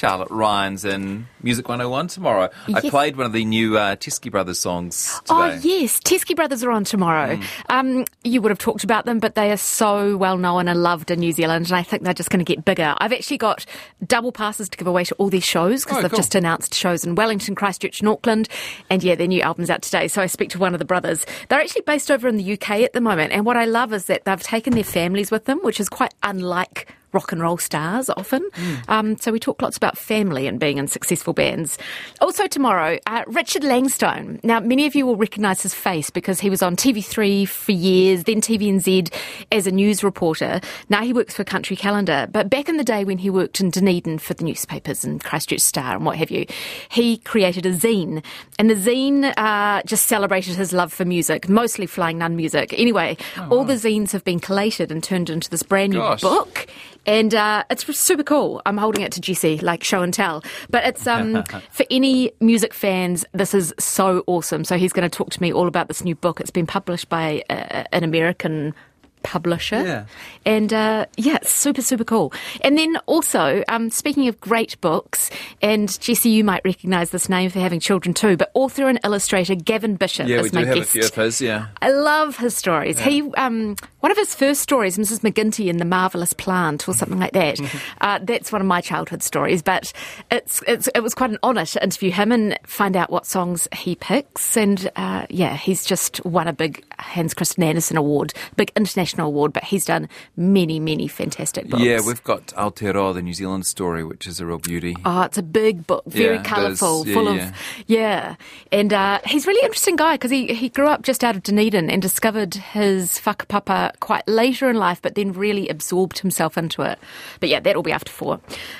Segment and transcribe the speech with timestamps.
[0.00, 2.48] Charlotte Ryan's in Music 101 tomorrow.
[2.74, 6.00] I played one of the new uh, Teskey Brothers songs Oh, yes.
[6.00, 7.38] Teskey Brothers are on tomorrow.
[7.68, 11.10] Um, you would have talked about them, but they are so well known and loved
[11.10, 12.94] in New Zealand, and I think they're just going to get bigger.
[12.96, 13.66] I've actually got
[14.06, 16.16] double passes to give away to all these shows because Oh, they've cool.
[16.18, 18.48] just announced shows in Wellington, Christchurch, and Auckland.
[18.88, 20.08] And yeah, their new album's out today.
[20.08, 21.26] So I speak to one of the brothers.
[21.50, 23.32] They're actually based over in the UK at the moment.
[23.34, 26.14] And what I love is that they've taken their families with them, which is quite
[26.22, 28.48] unlike rock and roll stars often.
[28.88, 31.78] Um, so we talk lots about family and being in successful bands.
[32.20, 34.40] Also tomorrow, uh, Richard Langston.
[34.42, 38.24] Now, many of you will recognise his face because he was on TV3 for years,
[38.24, 39.12] then TVNZ
[39.52, 40.60] as a news reporter.
[40.88, 42.28] Now he works for Country Calendar.
[42.30, 45.60] But back in the day when he worked in Dunedin for the newspapers and Christchurch
[45.60, 46.46] Star and what have you,
[46.90, 48.24] he created a zine.
[48.58, 52.72] And the zine uh, just celebrated his love for music, mostly Flying Nun music.
[52.78, 53.16] Anyway,
[53.50, 56.20] all the zines have been collated and turned into this brand new Gosh.
[56.20, 56.66] book.
[57.10, 58.62] And uh, it's super cool.
[58.66, 60.44] I'm holding it to Jesse, like show and tell.
[60.70, 64.62] But it's um, for any music fans, this is so awesome.
[64.62, 66.40] So he's going to talk to me all about this new book.
[66.40, 68.76] It's been published by uh, an American
[69.22, 69.82] publisher.
[69.82, 70.04] Yeah.
[70.46, 72.32] And uh, yeah, super, super cool.
[72.62, 77.50] And then also, um, speaking of great books, and Jesse, you might recognise this name
[77.50, 80.66] for having children too, but author and illustrator Gavin Bishop Yeah, is we my do
[80.68, 80.88] have guest.
[80.88, 81.66] a few of his, yeah.
[81.82, 82.98] I love his stories.
[82.98, 85.20] He, um, one of his first stories, Mrs.
[85.20, 87.60] McGinty and the Marvelous Plant, or something like that.
[88.00, 89.62] uh, that's one of my childhood stories.
[89.62, 89.92] But
[90.30, 93.68] it's, it's it was quite an honour to interview him and find out what songs
[93.74, 94.56] he picks.
[94.56, 99.52] And uh, yeah, he's just won a big Hans Christian Andersen award, big international award.
[99.52, 101.82] But he's done many, many fantastic books.
[101.82, 104.96] Yeah, we've got Aotearoa, the New Zealand story, which is a real beauty.
[105.04, 107.48] Oh, it's a big book, very Yeah, colourful, Yeah, full yeah.
[107.48, 107.54] of
[107.86, 108.34] yeah,
[108.72, 111.42] and uh, he's a really interesting guy because he he grew up just out of
[111.42, 116.82] Dunedin and discovered his whakapapa quite later in life, but then really absorbed himself into
[116.82, 116.98] it.
[117.40, 118.34] But yeah, that'll be after four.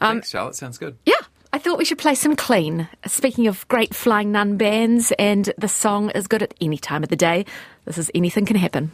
[0.00, 0.54] Um, Thanks, Charlotte.
[0.56, 0.96] Sounds good.
[1.06, 1.14] yeah.
[1.54, 2.88] I thought we should play some clean.
[3.06, 7.10] Speaking of great flying nun bands, and the song is good at any time of
[7.10, 7.44] the day.
[7.84, 8.90] This is Anything Can Happen.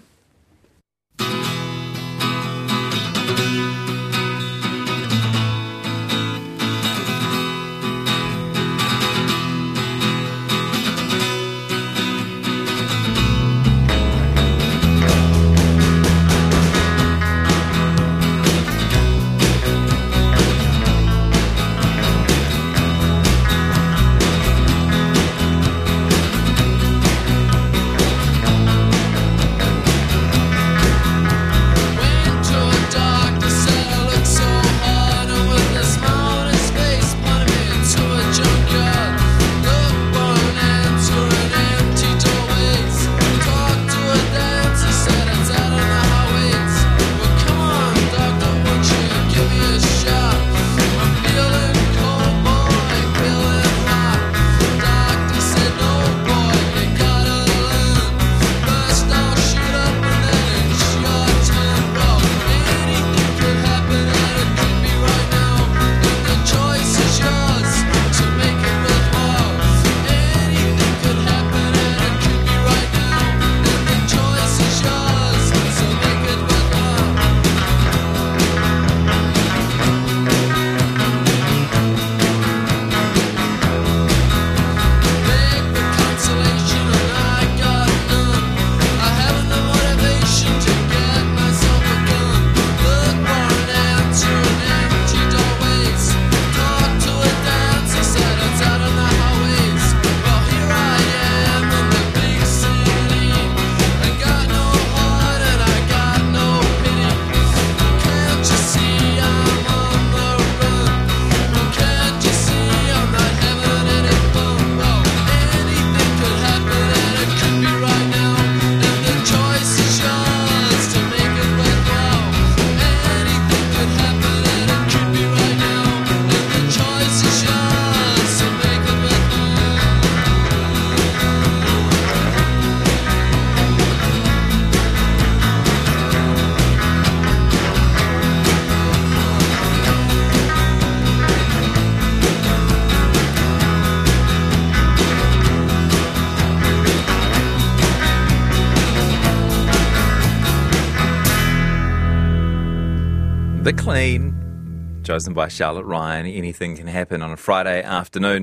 [153.68, 156.24] The Clean, chosen by Charlotte Ryan.
[156.24, 158.36] Anything can happen on a Friday afternoon.